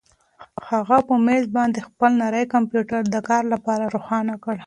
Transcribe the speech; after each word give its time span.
هغه 0.69 0.97
په 1.07 1.15
مېز 1.25 1.45
باندې 1.57 1.85
خپل 1.87 2.11
نری 2.21 2.43
کمپیوټر 2.53 3.01
د 3.13 3.17
کار 3.29 3.43
لپاره 3.53 3.83
روښانه 3.95 4.35
کړ. 4.43 4.55